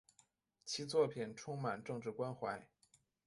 [0.65, 2.65] 其作品充满政治关怀。